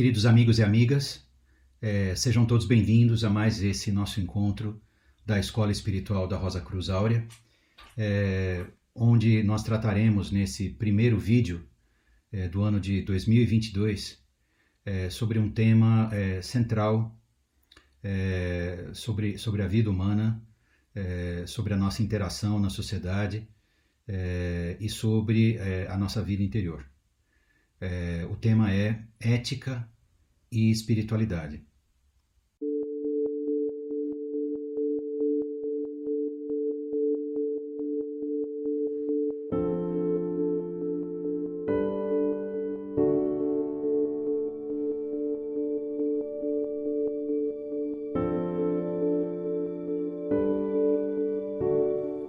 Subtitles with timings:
[0.00, 1.22] Queridos amigos e amigas,
[1.78, 4.80] é, sejam todos bem-vindos a mais esse nosso encontro
[5.26, 7.28] da Escola Espiritual da Rosa Cruz Áurea,
[7.98, 11.68] é, onde nós trataremos nesse primeiro vídeo
[12.32, 14.18] é, do ano de 2022
[14.86, 16.08] é, sobre um tema
[16.42, 17.14] central
[18.94, 20.42] sobre, sobre a vida humana,
[21.46, 23.46] sobre a nossa interação na sociedade
[24.80, 26.90] e sobre a nossa vida interior.
[28.30, 29.88] O tema é ética
[30.52, 31.64] e espiritualidade.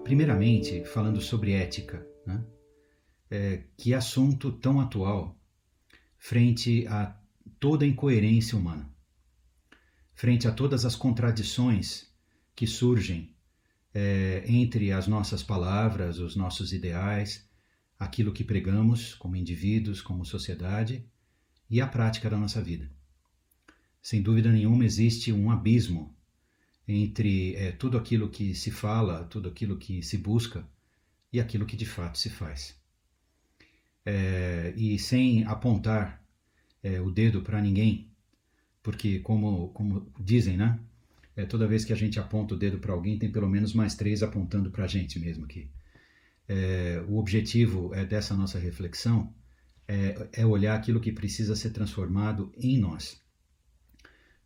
[0.04, 2.44] Primeiramente, falando sobre ética, né?
[3.30, 5.41] é, que assunto tão atual
[6.24, 7.18] frente a
[7.60, 8.88] toda a incoerência humana,
[10.14, 12.06] frente a todas as contradições
[12.56, 13.36] que surgem
[13.92, 17.50] é, entre as nossas palavras, os nossos ideais,
[17.98, 21.04] aquilo que pregamos como indivíduos, como sociedade
[21.68, 22.88] e a prática da nossa vida.
[24.00, 26.16] Sem dúvida nenhuma, existe um abismo
[26.88, 30.70] entre é, tudo aquilo que se fala, tudo aquilo que se busca
[31.34, 32.80] e aquilo que de fato se faz.
[34.06, 36.24] É, e sem apontar
[36.82, 38.10] é, o dedo para ninguém,
[38.82, 40.80] porque, como, como dizem, né?
[41.36, 43.96] É, toda vez que a gente aponta o dedo para alguém, tem pelo menos mais
[43.96, 45.70] três apontando para a gente mesmo aqui.
[46.48, 49.34] É, o objetivo é dessa nossa reflexão
[49.88, 53.22] é, é olhar aquilo que precisa ser transformado em nós.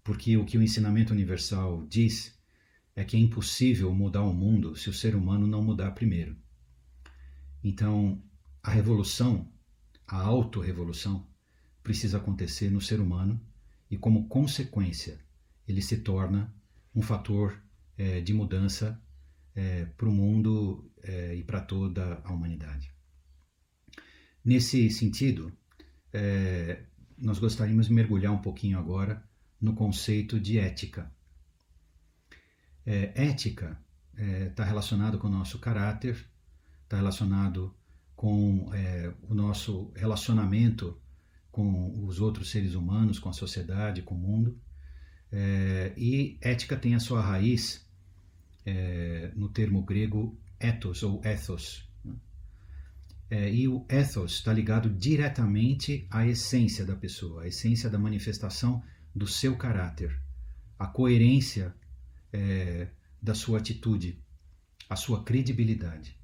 [0.04, 2.38] Porque o que o ensinamento universal diz
[2.96, 6.36] é que é impossível mudar o mundo se o ser humano não mudar primeiro.
[7.64, 8.22] Então,
[8.66, 9.48] a revolução,
[10.08, 11.28] a autorrevolução,
[11.84, 13.40] precisa acontecer no ser humano
[13.92, 15.20] e, como consequência,
[15.68, 16.52] ele se torna
[16.96, 17.62] um fator
[17.96, 19.00] é, de mudança
[19.54, 22.92] é, para o mundo é, e para toda a humanidade.
[24.44, 25.54] Nesse sentido,
[26.12, 26.86] é,
[27.20, 29.24] nós gostaríamos de mergulhar um pouquinho agora
[29.62, 31.14] no conceito de ética.
[32.84, 33.80] É, ética
[34.50, 36.26] está é, relacionado com o nosso caráter,
[36.84, 37.72] está relacionado
[38.16, 40.98] com é, o nosso relacionamento
[41.52, 44.60] com os outros seres humanos, com a sociedade, com o mundo.
[45.32, 47.86] É, e ética tem a sua raiz
[48.66, 51.88] é, no termo grego ethos ou ethos.
[52.04, 52.14] Né?
[53.30, 58.84] É, e o ethos está ligado diretamente à essência da pessoa, à essência da manifestação
[59.16, 60.22] do seu caráter,
[60.78, 61.74] a coerência
[62.34, 62.90] é,
[63.22, 64.22] da sua atitude,
[64.90, 66.20] a sua credibilidade.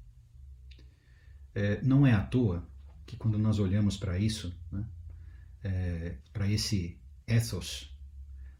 [1.54, 2.66] É, não é à toa
[3.06, 4.84] que quando nós olhamos para isso, né,
[5.62, 7.94] é, para esse ethos,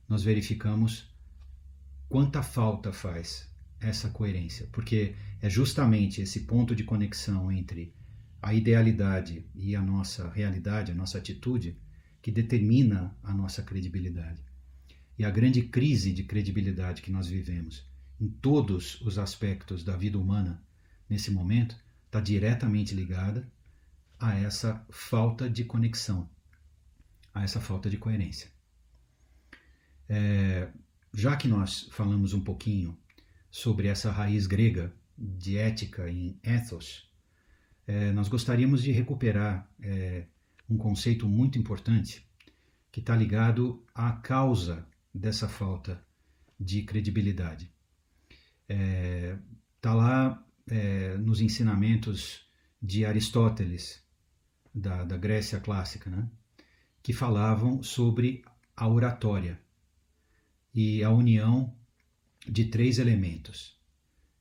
[0.09, 1.11] nós verificamos
[2.09, 7.95] quanta falta faz essa coerência, porque é justamente esse ponto de conexão entre
[8.41, 11.77] a idealidade e a nossa realidade, a nossa atitude,
[12.21, 14.43] que determina a nossa credibilidade.
[15.19, 17.85] E a grande crise de credibilidade que nós vivemos
[18.21, 20.63] em todos os aspectos da vida humana
[21.09, 21.77] nesse momento
[22.13, 23.51] está diretamente ligada
[24.21, 26.29] a essa falta de conexão,
[27.33, 28.53] a essa falta de coerência.
[30.07, 30.69] É,
[31.15, 32.99] já que nós falamos um pouquinho
[33.51, 37.11] sobre essa raiz grega de ética em ethos,
[37.87, 40.27] é, nós gostaríamos de recuperar é,
[40.69, 42.29] um conceito muito importante
[42.91, 45.99] que está ligado à causa dessa falta
[46.61, 47.73] de credibilidade.
[48.69, 52.47] Está é, lá é, nos ensinamentos
[52.81, 54.03] de Aristóteles,
[54.75, 56.29] da, da Grécia clássica, né?
[57.03, 58.45] que falavam sobre
[58.77, 59.61] a oratória
[60.75, 61.77] e a união
[62.47, 63.79] de três elementos: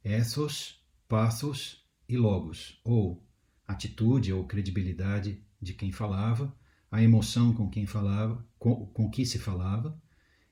[0.04, 3.26] ethos, pathos e logos, ou
[3.68, 6.56] atitude ou credibilidade de quem falava,
[6.90, 10.00] a emoção com quem falava, com, com que se falava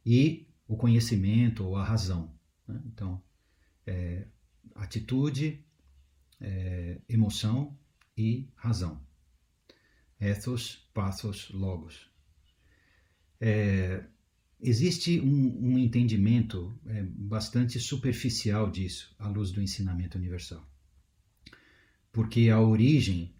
[0.06, 2.34] e o conhecimento ou a razão.
[2.68, 2.82] Né?
[2.86, 3.22] Então,
[3.86, 4.28] é,
[4.76, 5.66] atitude,
[6.42, 7.78] é, emoção
[8.18, 9.02] e razão.
[10.20, 12.10] Ethos, pathos, logos.
[13.40, 14.04] É,
[14.62, 20.68] existe um, um entendimento é, bastante superficial disso, à luz do ensinamento universal.
[22.12, 23.34] Porque a origem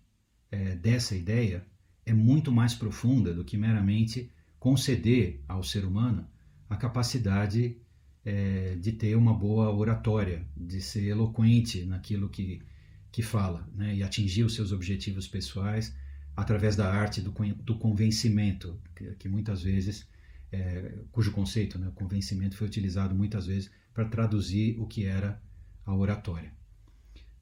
[0.52, 1.66] é, dessa ideia
[2.06, 6.28] é muito mais profunda do que meramente conceder ao ser humano
[6.70, 7.78] a capacidade
[8.24, 12.62] é, de ter uma boa oratória, de ser eloquente naquilo que,
[13.12, 15.96] que fala, né, e atingir os seus objetivos pessoais
[16.36, 20.08] através da arte do, do convencimento, que, que muitas vezes,
[20.52, 25.42] é, cujo conceito, né, convencimento, foi utilizado muitas vezes para traduzir o que era
[25.86, 26.54] a oratória.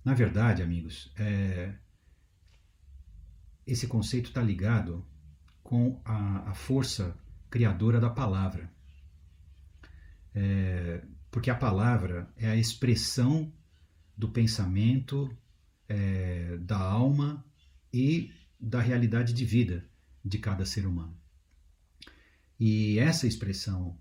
[0.03, 1.75] Na verdade, amigos, é,
[3.65, 5.05] esse conceito está ligado
[5.61, 7.13] com a, a, força
[7.49, 8.71] criadora da palavra.
[10.33, 13.51] É, porque a palavra é a expressão
[14.17, 15.29] do pensamento,
[15.87, 17.45] é, da alma
[17.93, 19.87] e da realidade de vida
[20.23, 21.17] de cada ser humano.
[22.59, 23.99] E essa expressão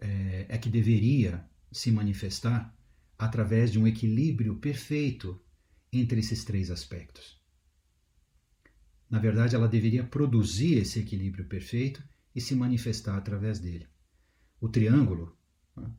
[0.00, 2.76] é, é que deveria se manifestar
[3.18, 5.40] através de um equilíbrio perfeito
[5.92, 7.40] entre esses três aspectos.
[9.08, 12.02] Na verdade, ela deveria produzir esse equilíbrio perfeito
[12.34, 13.88] e se manifestar através dele.
[14.60, 15.36] O triângulo,
[15.76, 15.90] né,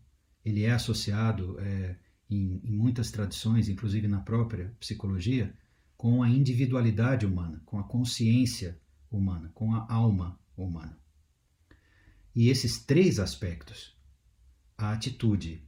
[0.46, 1.98] ele é associado é,
[2.32, 5.54] em, em muitas tradições, inclusive na própria psicologia,
[5.98, 8.80] com a individualidade humana, com a consciência
[9.12, 10.98] humana, com a alma humana.
[12.34, 13.96] E esses três aspectos,
[14.78, 15.62] a atitude,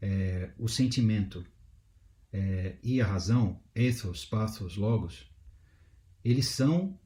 [0.00, 1.44] é, o sentimento
[2.30, 5.30] é, e a razão, ethos, pathos, logos,
[6.22, 6.98] eles são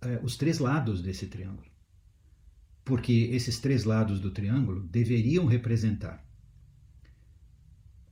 [0.00, 1.68] é, os três lados desse triângulo.
[2.84, 6.24] Porque esses três lados do triângulo deveriam representar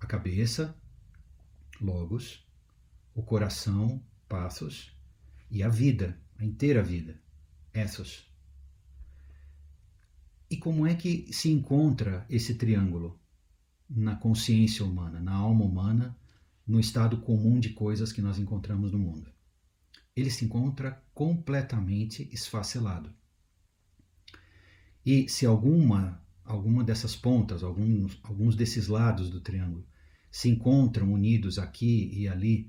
[0.04, 0.76] a cabeça,
[1.80, 2.46] logos,
[3.14, 4.94] o coração, pathos,
[5.50, 7.18] e a vida, a inteira vida,
[7.72, 8.30] ethos.
[10.50, 13.18] E como é que se encontra esse triângulo
[13.88, 16.16] na consciência humana, na alma humana,
[16.66, 19.32] no estado comum de coisas que nós encontramos no mundo?
[20.14, 23.12] Ele se encontra completamente esfacelado.
[25.04, 29.86] E se alguma alguma dessas pontas, alguns, alguns desses lados do triângulo
[30.34, 32.68] se encontram unidos aqui e ali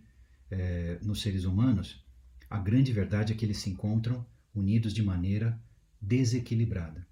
[0.51, 2.05] é, nos seres humanos,
[2.47, 4.23] a grande verdade é que eles se encontram
[4.53, 5.59] unidos de maneira
[5.99, 7.07] desequilibrada.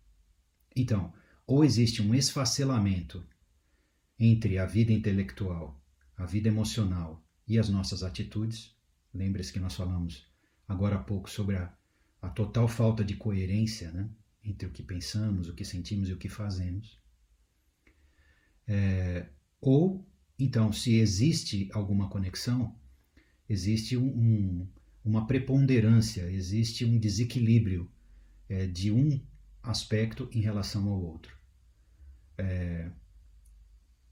[0.75, 1.11] Então,
[1.47, 3.25] ou existe um esfacelamento
[4.19, 5.81] entre a vida intelectual,
[6.15, 8.77] a vida emocional e as nossas atitudes.
[9.11, 10.23] Lembre-se que nós falamos
[10.67, 11.75] agora há pouco sobre a,
[12.21, 14.07] a total falta de coerência né,
[14.43, 17.01] entre o que pensamos, o que sentimos e o que fazemos.
[18.67, 19.29] É,
[19.59, 22.75] ou então, se existe alguma conexão,
[23.47, 24.67] existe um, um,
[25.03, 27.89] uma preponderância, existe um desequilíbrio
[28.49, 29.21] é, de um
[29.61, 31.37] aspecto em relação ao outro.
[32.37, 32.89] É,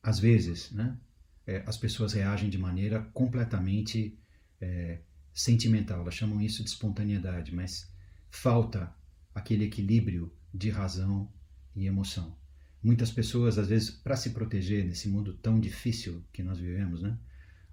[0.03, 0.97] às vezes, né,
[1.45, 4.17] é, as pessoas reagem de maneira completamente
[4.59, 4.99] é,
[5.33, 7.91] sentimental, elas chamam isso de espontaneidade, mas
[8.29, 8.93] falta
[9.33, 11.31] aquele equilíbrio de razão
[11.75, 12.37] e emoção.
[12.83, 17.15] Muitas pessoas, às vezes, para se proteger nesse mundo tão difícil que nós vivemos, né?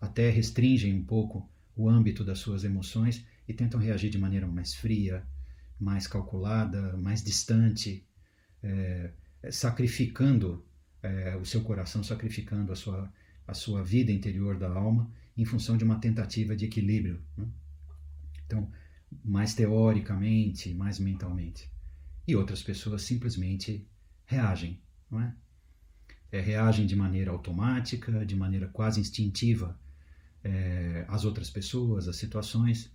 [0.01, 4.75] até restringem um pouco o âmbito das suas emoções e tentam reagir de maneira mais
[4.75, 5.27] fria,
[5.81, 8.05] mais calculada, mais distante,
[8.63, 9.13] é,
[9.51, 10.65] sacrificando
[11.03, 13.13] é, o seu coração, sacrificando a sua,
[13.47, 17.23] a sua vida interior da alma em função de uma tentativa de equilíbrio.
[17.37, 17.47] Né?
[18.45, 18.71] Então,
[19.25, 21.71] mais teoricamente, mais mentalmente.
[22.27, 23.87] E outras pessoas simplesmente
[24.27, 24.79] reagem
[25.11, 25.35] não é?
[26.31, 29.79] é reagem de maneira automática, de maneira quase instintiva
[30.45, 32.93] é, às outras pessoas, às situações,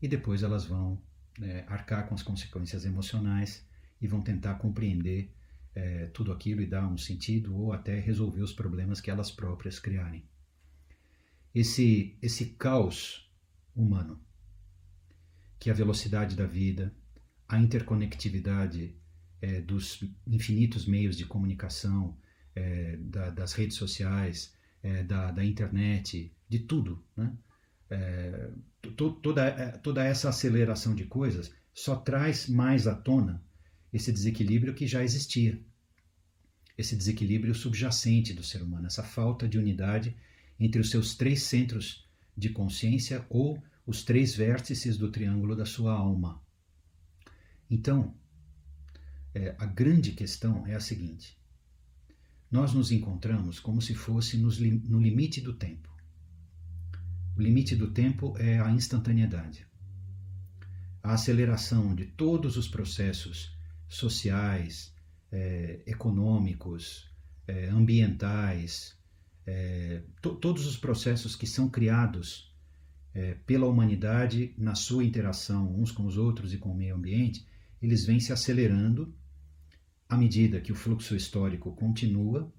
[0.00, 1.00] e depois elas vão
[1.40, 3.66] é, arcar com as consequências emocionais
[4.00, 5.32] e vão tentar compreender
[5.74, 9.78] é, tudo aquilo e dar um sentido ou até resolver os problemas que elas próprias
[9.78, 10.22] criarem.
[11.54, 13.30] Esse, esse caos
[13.74, 14.20] humano,
[15.58, 16.94] que é a velocidade da vida,
[17.48, 18.94] a interconectividade
[19.44, 22.16] é, dos infinitos meios de comunicação,
[22.54, 27.04] é, da, das redes sociais, é, da, da, internet, de tudo.
[27.14, 27.36] Né?
[27.90, 28.50] É,
[28.96, 33.44] to, toda, é, toda essa aceleração de coisas só traz mais à tona
[33.92, 35.60] esse desequilíbrio que já existia.
[36.78, 40.16] Esse desequilíbrio subjacente do ser humano, essa falta de unidade
[40.58, 45.92] entre os seus três centros de consciência ou os três vértices do triângulo da sua
[45.92, 46.42] alma.
[47.70, 48.14] Então,
[49.34, 51.36] é, a grande questão é a seguinte:
[52.50, 55.92] nós nos encontramos como se fosse nos, no limite do tempo.
[57.36, 59.66] O limite do tempo é a instantaneidade.
[61.02, 63.52] A aceleração de todos os processos
[63.88, 64.94] sociais,
[65.32, 67.10] é, econômicos,
[67.46, 68.96] é, ambientais,
[69.44, 72.54] é, to, todos os processos que são criados
[73.12, 77.44] é, pela humanidade na sua interação uns com os outros e com o meio ambiente,
[77.82, 79.12] eles vêm se acelerando
[80.08, 82.52] à medida que o fluxo histórico continua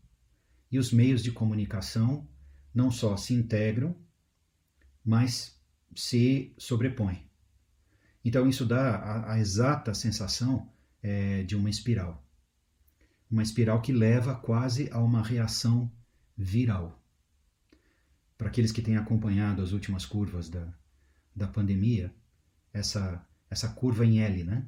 [0.72, 2.28] e os meios de comunicação
[2.74, 3.96] não só se integram,
[5.04, 5.58] mas
[5.96, 7.30] se sobrepõem.
[8.24, 10.70] Então isso dá a, a exata sensação
[11.02, 12.28] é, de uma espiral.
[13.30, 15.92] Uma espiral que leva quase a uma reação
[16.36, 17.02] viral.
[18.38, 20.74] Para aqueles que têm acompanhado as últimas curvas da,
[21.36, 22.14] da pandemia,
[22.74, 24.68] essa, essa curva em L, né?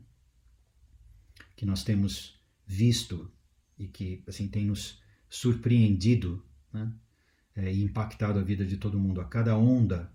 [1.56, 2.37] Que nós temos
[2.68, 3.32] visto
[3.80, 6.92] e que assim tem nos surpreendido né?
[7.56, 9.22] é, e impactado a vida de todo mundo.
[9.22, 10.12] A cada onda,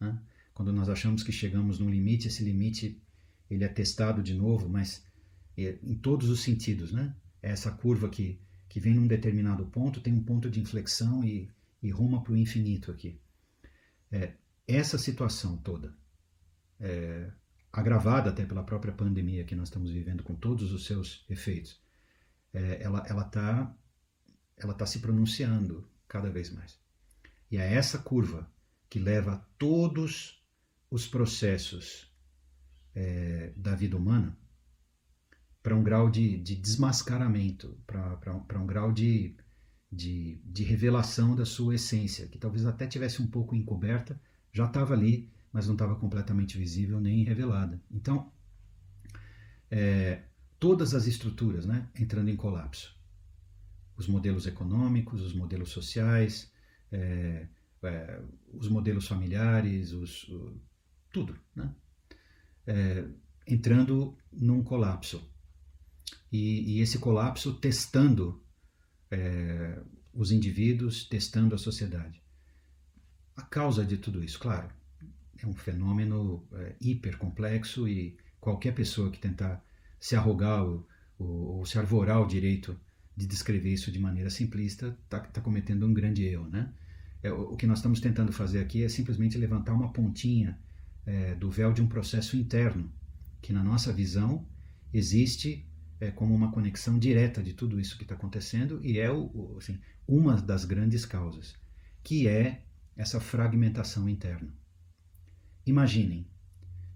[0.00, 0.20] né?
[0.52, 3.00] quando nós achamos que chegamos num limite, esse limite
[3.48, 5.06] ele é testado de novo, mas
[5.56, 7.14] é, em todos os sentidos, né?
[7.40, 11.48] É essa curva que, que vem num determinado ponto, tem um ponto de inflexão e,
[11.82, 13.20] e ruma para o infinito aqui.
[14.10, 14.32] É,
[14.66, 15.96] essa situação toda,
[16.80, 17.30] é,
[17.76, 21.78] agravada até pela própria pandemia que nós estamos vivendo, com todos os seus efeitos,
[22.52, 23.76] é, ela está
[24.56, 26.78] ela tá se pronunciando cada vez mais.
[27.50, 28.50] E é essa curva
[28.88, 30.42] que leva todos
[30.90, 32.10] os processos
[32.94, 34.34] é, da vida humana
[35.62, 39.36] para um grau de, de desmascaramento, para um grau de,
[39.92, 44.18] de, de, revelação da sua essência, que talvez até tivesse um pouco encoberta,
[44.50, 47.80] já estava ali, mas não estava completamente visível nem revelada.
[47.90, 48.30] Então,
[49.70, 50.20] é,
[50.58, 52.94] todas as estruturas né, entrando em colapso
[53.96, 56.52] os modelos econômicos, os modelos sociais,
[56.92, 57.46] é,
[57.82, 58.20] é,
[58.52, 60.60] os modelos familiares, os, o,
[61.10, 61.74] tudo, né?
[62.66, 63.08] É,
[63.46, 65.26] entrando num colapso.
[66.30, 68.44] E, e esse colapso testando
[69.10, 69.80] é,
[70.12, 72.22] os indivíduos, testando a sociedade.
[73.34, 74.68] A causa de tudo isso, claro,
[75.42, 79.64] é um fenômeno é, hiper complexo e qualquer pessoa que tentar
[79.98, 80.86] se arrogar ou,
[81.18, 82.78] ou, ou se arvorar o direito
[83.16, 86.48] de descrever isso de maneira simplista, está tá cometendo um grande erro.
[86.48, 86.72] Né?
[87.22, 90.58] É, o, o, que nós estamos tentando fazer aqui é simplesmente levantar uma pontinha
[91.06, 92.92] é, do véu de um processo interno,
[93.40, 94.46] que na nossa visão
[94.92, 95.66] existe
[96.00, 99.56] é, como uma conexão direta de tudo isso que está acontecendo e é o, o,
[99.58, 101.54] assim, uma das grandes causas,
[102.02, 102.62] que é
[102.96, 104.52] essa fragmentação interna.
[105.66, 106.24] Imaginem,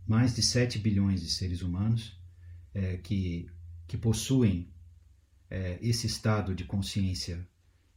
[0.07, 2.17] mais de 7 bilhões de seres humanos
[2.73, 3.51] é, que,
[3.89, 4.73] que possuem
[5.51, 7.45] é, esse estado de consciência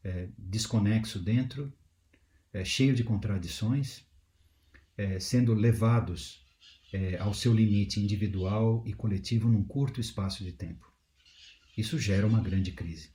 [0.03, 1.71] é, desconexo dentro,
[2.51, 4.03] é, cheio de contradições,
[4.97, 6.43] é, sendo levados
[6.91, 10.91] é, ao seu limite individual e coletivo num curto espaço de tempo.
[11.77, 13.11] Isso gera uma grande crise.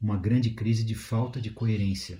[0.00, 2.18] Uma grande crise de falta de coerência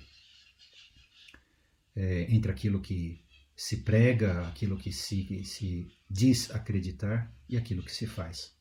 [2.29, 3.21] entre aquilo que
[3.59, 8.55] se prega, aquilo que se, se diz acreditar e aquilo que se faz.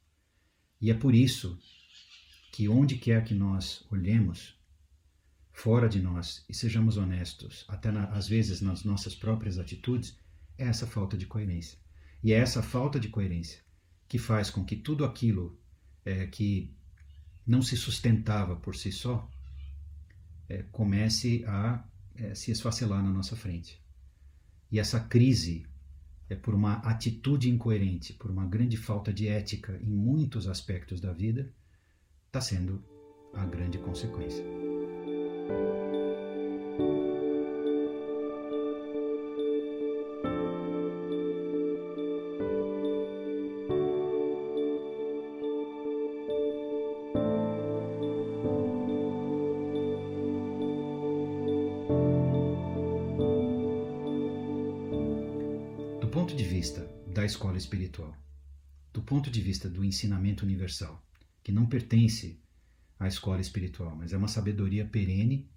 [0.81, 1.57] E é por isso
[2.51, 4.59] que onde quer que nós olhemos,
[5.53, 10.19] fora de nós, e sejamos honestos, até na, às vezes nas nossas próprias atitudes,
[10.59, 11.79] é essa falta de coerência.
[12.21, 13.61] E é essa falta de coerência
[14.09, 15.57] que faz com que tudo aquilo
[16.05, 16.77] é, que
[17.47, 19.31] não se sustentava por si só
[20.49, 23.81] é, comece a é, se esfacelar na nossa frente.
[24.71, 25.67] E essa crise
[26.29, 31.13] é por uma atitude incoerente, por uma grande falta de ética em muitos aspectos da
[31.13, 31.51] vida,
[32.27, 32.85] está sendo
[33.33, 34.45] a grande consequência.
[56.59, 58.13] Vista da escola espiritual,
[58.93, 61.01] do ponto de vista do ensinamento universal,
[61.41, 62.37] que não pertence
[62.99, 65.49] à escola espiritual, mas é uma sabedoria perene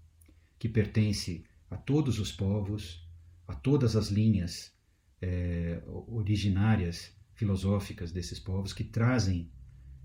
[0.60, 3.03] que pertence a todos os povos,
[3.48, 4.72] a todas as linhas
[5.20, 9.50] é, originárias filosóficas desses povos que trazem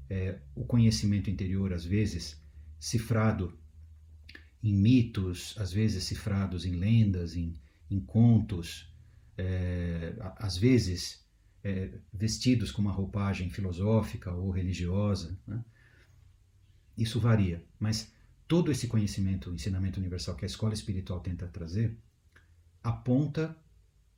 [0.09, 2.43] é, o conhecimento interior, às vezes
[2.81, 3.53] cifrado
[4.63, 7.53] em mitos, às vezes cifrados em lendas, em,
[7.91, 8.96] em contos,
[9.37, 11.25] é, às vezes
[11.63, 15.39] é, vestidos com uma roupagem filosófica ou religiosa.
[15.47, 15.65] Né?
[16.97, 18.13] Isso varia, mas
[18.47, 21.99] todo esse conhecimento, ensinamento universal que a escola espiritual tenta trazer,
[22.83, 23.57] aponta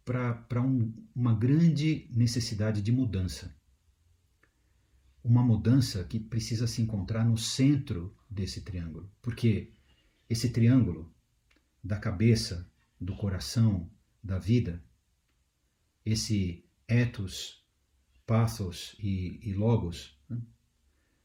[0.05, 3.55] para um, uma grande necessidade de mudança.
[5.23, 9.11] Uma mudança que precisa se encontrar no centro desse triângulo.
[9.21, 9.73] Porque
[10.29, 11.13] esse triângulo
[11.83, 12.71] da cabeça,
[13.01, 13.91] do coração,
[14.23, 14.83] da vida,
[16.11, 17.62] esse ethos,
[18.27, 20.41] pathos e, e logos, né?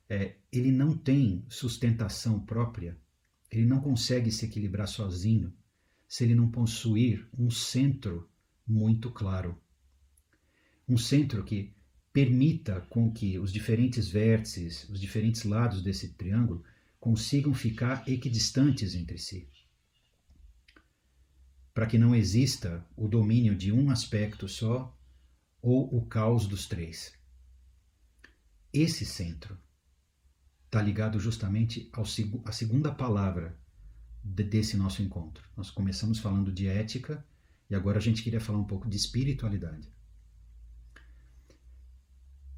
[0.09, 2.97] é, ele não tem sustentação própria,
[3.49, 5.53] ele não consegue se equilibrar sozinho
[6.07, 8.29] se ele não possuir um centro
[8.67, 9.59] muito claro.
[10.87, 11.73] um centro que
[12.11, 16.63] permita com que os diferentes vértices, os diferentes lados desse triângulo
[16.99, 19.49] consigam ficar equidistantes entre si.
[21.73, 24.95] Para que não exista o domínio de um aspecto só
[25.61, 27.13] ou o caos dos três.
[28.71, 29.57] Esse centro
[30.65, 32.03] está ligado justamente ao,
[32.45, 33.57] à segunda palavra
[34.23, 35.47] desse nosso encontro.
[35.55, 37.25] Nós começamos falando de ética
[37.69, 39.93] e agora a gente queria falar um pouco de espiritualidade.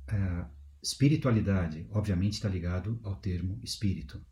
[0.07, 0.49] A
[0.81, 4.23] espiritualidade, obviamente, está ligado ao termo espírito.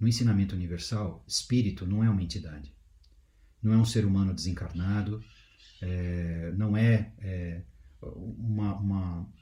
[0.00, 2.73] No ensinamento universal, espírito não é uma entidade,
[3.64, 5.24] não é um ser humano desencarnado,
[5.80, 7.62] é, não é, é
[8.02, 9.32] uma, uma,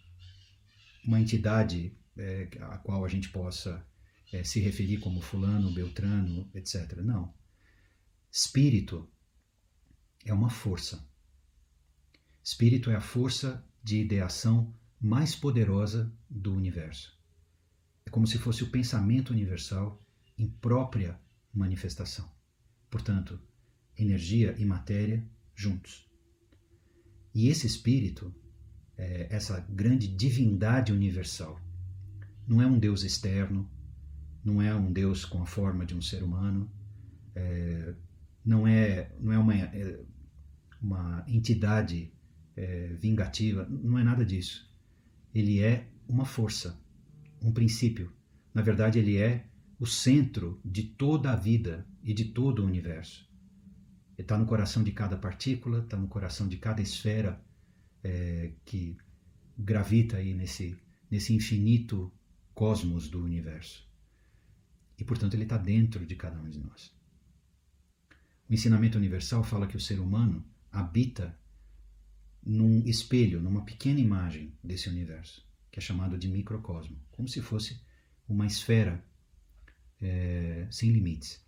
[1.04, 3.84] uma, entidade é, a qual a gente possa
[4.32, 6.98] é, se referir como fulano, beltrano, etc.
[6.98, 7.34] Não.
[8.30, 9.10] Espírito
[10.24, 11.04] é uma força.
[12.44, 17.20] Espírito é a força de ideação mais poderosa do universo.
[18.06, 20.00] É como se fosse o pensamento universal
[20.38, 21.20] em própria
[21.52, 22.30] manifestação.
[22.88, 23.40] Portanto,
[23.98, 26.08] energia e matéria juntos.
[27.34, 28.34] E esse espírito,
[28.96, 31.60] é essa grande divindade universal,
[32.46, 33.70] não é um Deus externo,
[34.44, 36.70] não é um Deus com a forma de um ser humano,
[37.34, 37.94] é,
[38.44, 40.00] não é, não é uma, é,
[40.80, 42.12] uma entidade
[42.56, 44.72] é, vingativa, não é nada disso
[45.34, 46.78] ele é uma força,
[47.40, 48.12] um princípio.
[48.52, 49.46] Na verdade, ele é
[49.78, 53.28] o centro de toda a vida e de todo o universo.
[54.16, 57.42] Está no coração de cada partícula, está no coração de cada esfera
[58.04, 58.96] é, que
[59.56, 60.78] gravita aí nesse,
[61.10, 62.12] nesse infinito
[62.54, 63.88] cosmos do universo.
[64.98, 66.94] E, portanto, ele está dentro de cada um de nós.
[68.48, 71.36] O ensinamento universal fala que o ser humano habita
[72.44, 77.80] num espelho, numa pequena imagem desse universo, que é chamado de microcosmo, como se fosse
[78.28, 79.04] uma esfera
[80.00, 81.44] é, sem limites.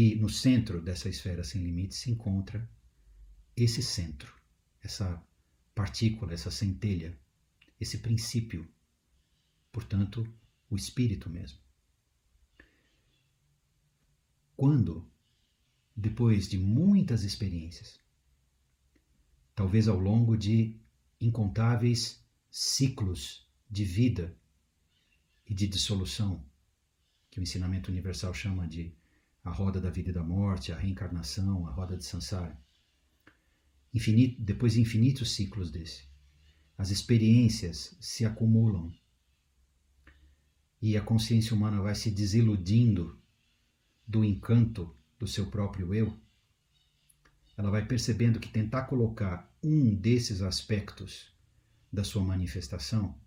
[0.00, 2.70] E no centro dessa esfera sem limites se encontra
[3.56, 4.32] esse centro,
[4.80, 5.20] essa
[5.74, 7.18] partícula, essa centelha,
[7.80, 8.64] esse princípio,
[9.72, 10.24] portanto,
[10.70, 11.58] o espírito mesmo.
[14.56, 15.10] Quando,
[15.96, 17.98] depois de muitas experiências,
[19.52, 20.80] talvez ao longo de
[21.20, 24.32] incontáveis ciclos de vida
[25.44, 26.48] e de dissolução,
[27.28, 28.96] que o ensinamento universal chama de
[29.48, 32.56] a roda da vida e da morte, a reencarnação, a roda de Sansara.
[33.92, 36.04] Infinito, depois de infinitos ciclos desse,
[36.76, 38.92] as experiências se acumulam
[40.80, 43.18] e a consciência humana vai se desiludindo
[44.06, 46.16] do encanto do seu próprio eu
[47.56, 51.26] ela vai percebendo que tentar colocar um desses aspectos
[51.92, 53.18] da sua manifestação,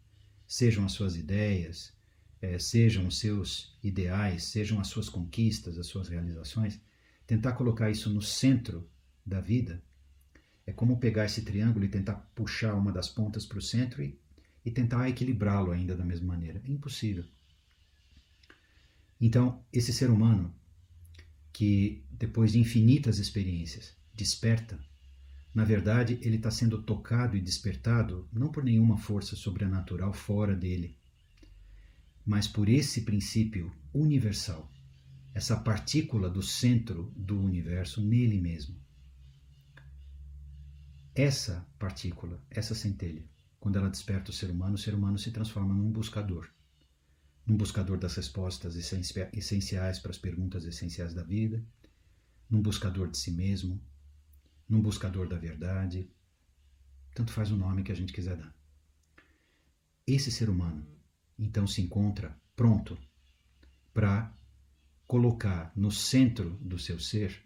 [0.47, 1.91] sejam as suas ideias,
[2.41, 6.80] é, sejam os seus ideais, sejam as suas conquistas, as suas realizações,
[7.27, 8.89] tentar colocar isso no centro
[9.25, 9.82] da vida
[10.65, 14.17] é como pegar esse triângulo e tentar puxar uma das pontas para o centro e,
[14.65, 16.62] e tentar equilibrá-lo ainda da mesma maneira.
[16.65, 17.25] É impossível.
[19.19, 20.54] Então, esse ser humano
[21.54, 24.80] que, depois de infinitas experiências, desperta,
[25.54, 30.97] na verdade ele está sendo tocado e despertado não por nenhuma força sobrenatural fora dele,
[32.25, 34.71] mas por esse princípio universal,
[35.34, 38.75] essa partícula do centro do universo nele mesmo.
[41.15, 43.23] Essa partícula, essa centelha,
[43.60, 46.49] quando ela desperta o ser humano, o ser humano se transforma num buscador.
[47.45, 51.63] Num buscador das respostas essenciais para as perguntas essenciais da vida,
[52.49, 53.81] num buscador de si mesmo,
[54.67, 56.10] num buscador da verdade,
[57.13, 58.55] tanto faz o nome que a gente quiser dar.
[60.07, 60.86] Esse ser humano,
[61.38, 62.98] então, se encontra pronto
[63.94, 64.36] para
[65.08, 67.44] colocar no centro do seu ser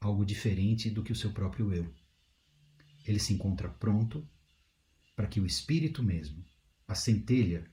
[0.00, 1.92] algo diferente do que o seu próprio eu.
[3.04, 4.28] Ele se encontra pronto
[5.14, 6.44] para que o espírito mesmo,
[6.86, 7.68] a centelha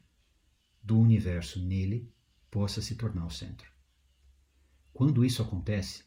[0.82, 2.12] do universo nele,
[2.50, 3.72] possa se tornar o centro.
[4.94, 6.04] Quando isso acontece,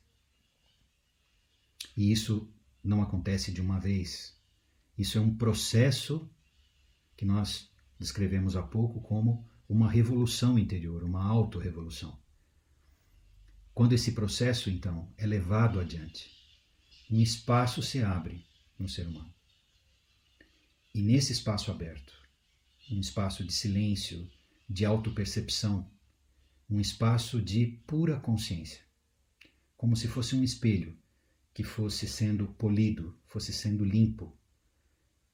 [1.97, 4.37] e isso não acontece de uma vez.
[4.97, 6.31] Isso é um processo
[7.17, 12.19] que nós descrevemos há pouco como uma revolução interior, uma autorrevolução.
[13.75, 16.31] Quando esse processo, então, é levado adiante,
[17.11, 18.47] um espaço se abre
[18.79, 19.33] no ser humano.
[20.95, 22.15] E nesse espaço aberto,
[22.91, 24.31] um espaço de silêncio,
[24.69, 25.91] de autopercepção,
[26.71, 28.81] um espaço de pura consciência,
[29.77, 30.97] como se fosse um espelho
[31.53, 34.37] que fosse sendo polido, fosse sendo limpo,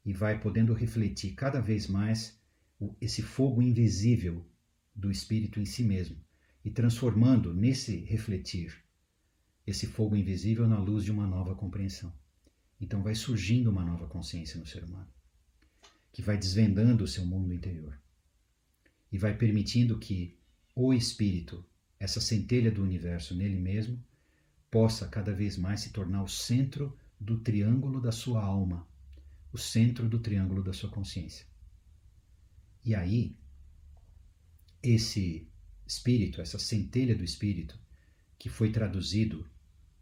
[0.04, 2.41] e vai podendo refletir cada vez mais
[3.00, 4.44] esse fogo invisível
[4.94, 6.16] do espírito em si mesmo
[6.64, 8.82] e transformando nesse refletir
[9.66, 12.12] esse fogo invisível na luz de uma nova compreensão.
[12.80, 15.08] Então vai surgindo uma nova consciência no ser humano,
[16.12, 17.96] que vai desvendando o seu mundo interior
[19.10, 20.36] e vai permitindo que
[20.74, 21.64] o espírito,
[22.00, 24.02] essa centelha do universo nele mesmo,
[24.70, 28.88] possa cada vez mais se tornar o centro do triângulo da sua alma,
[29.52, 31.46] o centro do triângulo da sua consciência.
[32.84, 33.36] E aí,
[34.82, 35.48] esse
[35.86, 37.78] espírito, essa centelha do espírito,
[38.38, 39.48] que foi traduzido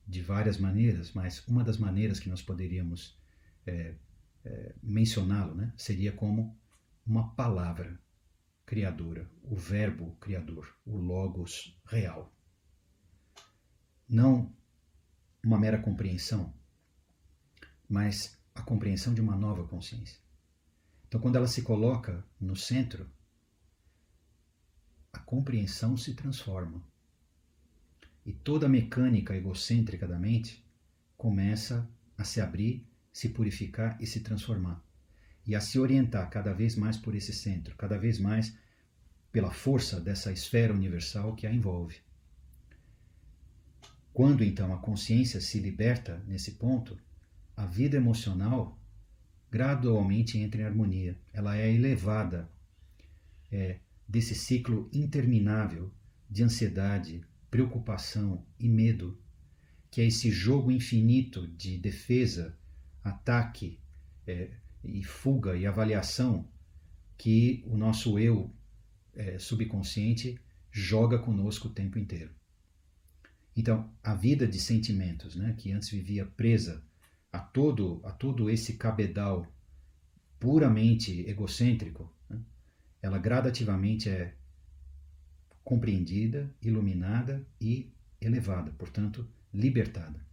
[0.07, 3.19] de várias maneiras, mas uma das maneiras que nós poderíamos
[3.67, 3.95] é,
[4.45, 6.59] é, mencioná-lo né, seria como
[7.07, 8.01] uma palavra
[8.65, 12.33] criadora, o Verbo criador, o Logos real.
[14.09, 14.55] Não
[15.45, 16.55] uma mera compreensão,
[17.89, 20.19] mas a compreensão de uma nova consciência.
[21.11, 23.11] Então, quando ela se coloca no centro,
[25.13, 26.81] a compreensão se transforma.
[28.25, 30.65] E toda a mecânica egocêntrica da mente
[31.17, 34.81] começa a se abrir, se purificar e se transformar.
[35.45, 38.57] E a se orientar cada vez mais por esse centro, cada vez mais
[39.33, 41.97] pela força dessa esfera universal que a envolve.
[44.13, 46.97] Quando então a consciência se liberta nesse ponto,
[47.57, 48.80] a vida emocional
[49.51, 51.19] gradualmente entra em harmonia.
[51.33, 52.51] Ela é elevada
[53.51, 55.93] é, desse ciclo interminável
[56.29, 59.19] de ansiedade, preocupação e medo,
[59.91, 62.57] que é esse jogo infinito de defesa,
[63.03, 63.81] ataque
[64.27, 64.51] é,
[64.85, 66.49] e fuga e avaliação
[67.19, 68.55] que o nosso eu
[69.15, 72.31] é, subconsciente joga conosco o tempo inteiro.
[73.57, 76.83] Então, a vida de sentimentos, né, que antes vivia presa
[77.33, 79.47] a todo, a todo esse cabedal
[80.39, 82.41] puramente egocêntrico, né,
[83.03, 84.35] ela gradativamente é
[85.63, 90.25] compreendida, iluminada e elevada, portanto, libertada.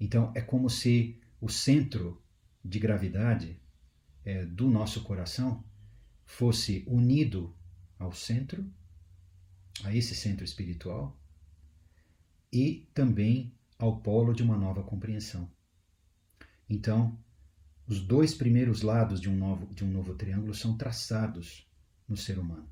[0.00, 2.22] Então, é como se o centro
[2.64, 3.60] de gravidade
[4.24, 5.64] é, do nosso coração
[6.24, 7.54] fosse unido
[7.98, 8.64] ao centro,
[9.84, 11.18] a esse centro espiritual,
[12.52, 15.50] e também ao polo de uma nova compreensão.
[16.68, 17.18] Então,
[17.86, 21.66] os dois primeiros lados de um novo, de um novo triângulo são traçados
[22.06, 22.68] no ser humano: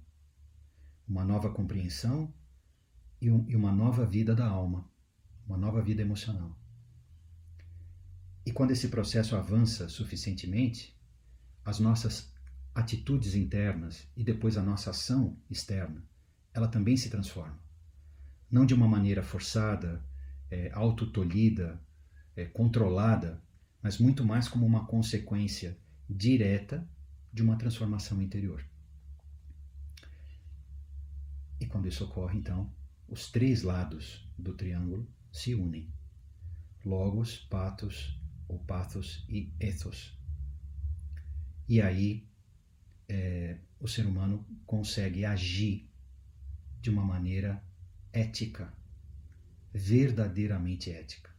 [1.08, 2.32] uma nova compreensão
[3.20, 4.88] e, um, e uma nova vida da alma,
[5.46, 6.54] uma nova vida emocional.
[8.44, 10.96] E quando esse processo avança suficientemente,
[11.64, 12.32] as nossas
[12.74, 16.04] atitudes internas e depois a nossa ação externa,
[16.52, 17.58] ela também se transforma.
[18.50, 20.04] Não de uma maneira forçada,
[20.50, 21.80] é, autotolhida,
[22.36, 23.42] é, controlada,
[23.86, 25.78] mas muito mais como uma consequência
[26.10, 26.84] direta
[27.32, 28.66] de uma transformação interior.
[31.60, 32.68] E quando isso ocorre, então,
[33.06, 35.88] os três lados do triângulo se unem:
[36.84, 40.18] logos, patos ou pathos e ethos.
[41.68, 42.26] E aí
[43.08, 45.88] é, o ser humano consegue agir
[46.82, 47.62] de uma maneira
[48.12, 48.74] ética,
[49.72, 51.35] verdadeiramente ética.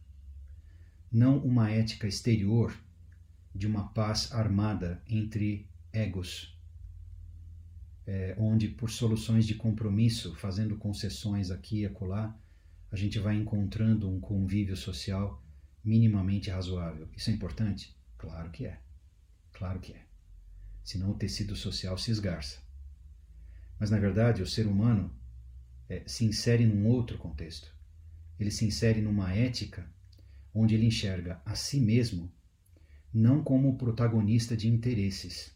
[1.10, 2.76] Não uma ética exterior
[3.54, 6.56] de uma paz armada entre egos,
[8.06, 12.36] é, onde por soluções de compromisso, fazendo concessões aqui e acolá,
[12.90, 15.42] a gente vai encontrando um convívio social
[15.84, 17.08] minimamente razoável.
[17.16, 17.94] Isso é importante?
[18.16, 18.78] Claro que é.
[19.52, 20.08] Claro que é
[20.88, 22.62] senão o tecido social se esgarça.
[23.78, 25.14] Mas, na verdade, o ser humano
[25.86, 27.70] é, se insere num outro contexto.
[28.40, 29.86] Ele se insere numa ética
[30.54, 32.30] onde ele enxerga a si mesmo
[33.12, 35.52] não como protagonista de interesses,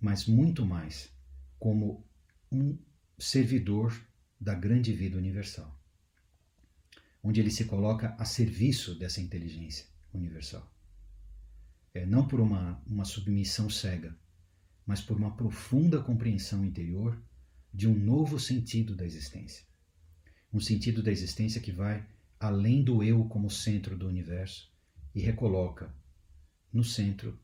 [0.00, 1.10] mas muito mais
[1.58, 2.04] como
[2.50, 2.76] um
[3.18, 3.98] servidor
[4.40, 5.76] da grande vida universal,
[7.22, 10.72] onde ele se coloca a serviço dessa inteligência universal.
[11.94, 14.16] É, não por uma, uma submissão cega,
[14.86, 17.20] mas por uma profunda compreensão interior
[17.72, 19.64] de um novo sentido da existência.
[20.52, 22.06] Um sentido da existência que vai
[22.38, 24.72] além do eu como centro do universo
[25.14, 25.92] e recoloca
[26.72, 27.38] no centro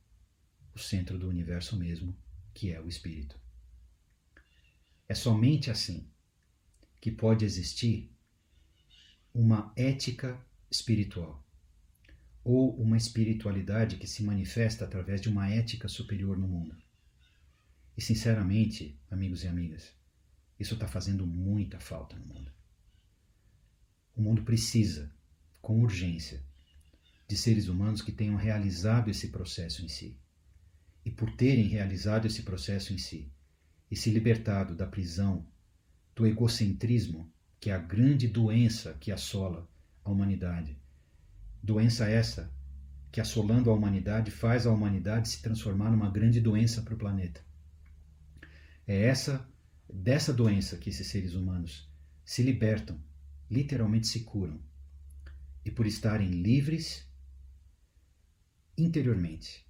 [0.75, 2.17] o centro do universo mesmo,
[2.53, 3.39] que é o espírito.
[5.09, 6.09] É somente assim
[7.01, 8.11] que pode existir
[9.33, 10.39] uma ética
[10.71, 11.45] espiritual
[12.43, 16.77] ou uma espiritualidade que se manifesta através de uma ética superior no mundo.
[17.97, 19.93] E sinceramente, amigos e amigas,
[20.59, 22.54] isso está fazendo muita falta no mundo.
[24.16, 25.11] O mundo precisa,
[25.61, 26.42] com urgência,
[27.27, 30.16] de seres humanos que tenham realizado esse processo em si,
[31.05, 33.31] e por terem realizado esse processo em si
[33.90, 35.46] e se libertado da prisão
[36.14, 39.68] do egocentrismo, que é a grande doença que assola
[40.05, 40.79] a humanidade.
[41.62, 42.53] Doença essa
[43.11, 47.40] que, assolando a humanidade, faz a humanidade se transformar numa grande doença para o planeta.
[48.87, 49.48] É essa
[49.88, 51.88] dessa doença que esses seres humanos
[52.24, 53.00] se libertam,
[53.55, 54.61] literalmente se curam.
[55.64, 57.09] E por estarem livres
[58.77, 59.64] interiormente,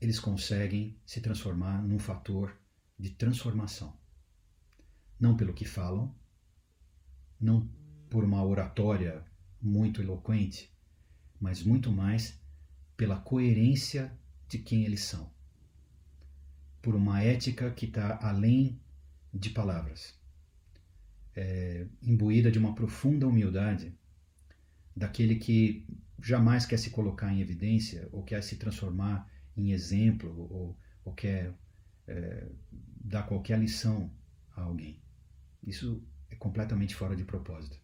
[0.00, 2.54] eles conseguem se transformar num fator
[2.98, 3.96] de transformação.
[5.18, 6.14] Não pelo que falam,
[7.40, 7.66] não
[8.10, 9.24] por uma oratória
[9.60, 10.70] muito eloquente,
[11.40, 12.38] mas muito mais
[12.96, 14.12] pela coerência
[14.46, 15.32] de quem eles são.
[16.82, 18.78] Por uma ética que está além
[19.32, 20.14] de palavras,
[21.34, 23.96] é, imbuída de uma profunda humildade
[24.94, 25.86] daquele que
[26.20, 31.54] jamais quer se colocar em evidência ou quer se transformar em exemplo ou, ou quer
[32.06, 32.48] é,
[33.04, 34.10] dar qualquer lição
[34.54, 35.02] a alguém.
[35.62, 37.80] Isso é completamente fora de propósito.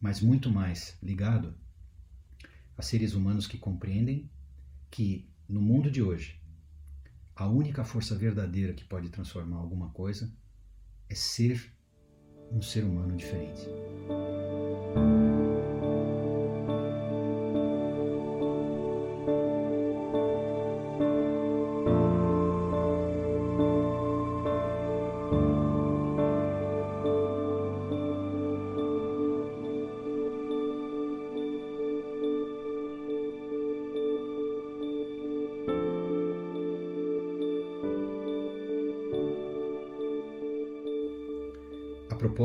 [0.00, 1.54] Mas muito mais ligado
[2.76, 4.30] a seres humanos que compreendem
[4.90, 6.40] que no mundo de hoje
[7.34, 10.32] a única força verdadeira que pode transformar alguma coisa
[11.08, 11.72] é ser
[12.54, 13.70] um ser humano diferente.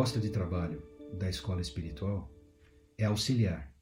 [0.07, 0.81] Proposta de trabalho
[1.13, 2.31] da escola espiritual
[2.97, 3.73] é auxiliar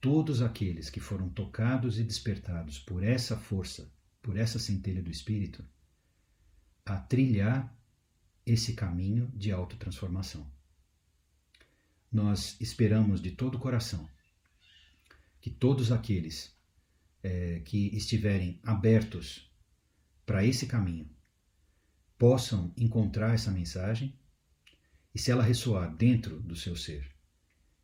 [0.00, 5.64] todos aqueles que foram tocados e despertados por essa força, por essa centelha do Espírito,
[6.86, 7.76] a trilhar
[8.46, 10.48] esse caminho de autotransformação.
[12.10, 14.08] Nós esperamos de todo o coração
[15.40, 16.54] que todos aqueles
[17.20, 19.50] é, que estiverem abertos
[20.24, 21.10] para esse caminho
[22.16, 24.16] possam encontrar essa mensagem
[25.14, 27.10] e se ela ressoar dentro do seu ser,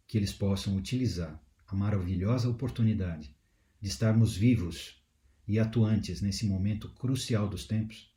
[0.06, 3.36] que eles possam utilizar a maravilhosa oportunidade
[3.80, 5.02] de estarmos vivos
[5.46, 8.14] e atuantes nesse momento crucial dos tempos,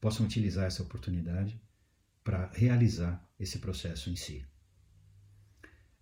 [0.00, 1.60] possam utilizar essa oportunidade
[2.24, 4.44] para realizar esse processo em si.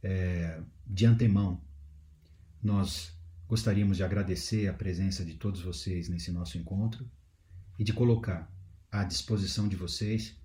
[0.03, 1.62] É, de antemão,
[2.62, 3.12] nós
[3.47, 7.11] gostaríamos de agradecer a presença de todos vocês nesse nosso encontro
[7.79, 8.51] e de colocar
[8.90, 10.37] à disposição de vocês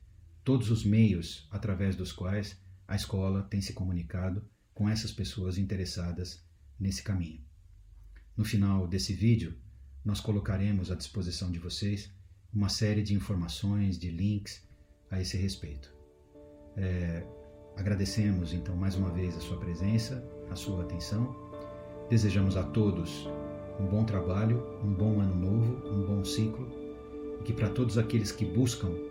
[0.50, 2.58] todos os meios através dos quais
[2.88, 6.44] a escola tem se comunicado com essas pessoas interessadas
[6.80, 7.40] nesse caminho.
[8.36, 9.54] No final desse vídeo,
[10.04, 12.12] nós colocaremos à disposição de vocês
[12.52, 14.68] uma série de informações, de links
[15.12, 15.94] a esse respeito.
[16.76, 17.24] É,
[17.78, 21.32] agradecemos então mais uma vez a sua presença, a sua atenção.
[22.10, 23.28] Desejamos a todos
[23.80, 26.68] um bom trabalho, um bom ano novo, um bom ciclo
[27.40, 29.09] e que para todos aqueles que buscam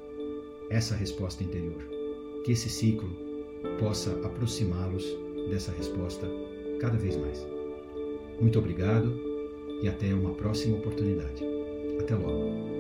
[0.70, 1.82] essa resposta interior.
[2.44, 3.10] Que esse ciclo
[3.78, 5.04] possa aproximá-los
[5.50, 6.28] dessa resposta
[6.80, 7.46] cada vez mais.
[8.40, 9.18] Muito obrigado
[9.82, 11.44] e até uma próxima oportunidade.
[12.00, 12.77] Até logo.